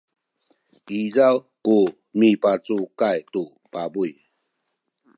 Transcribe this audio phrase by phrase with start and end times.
[1.01, 1.77] izaw ku
[2.19, 4.11] mipacukay tu pabuy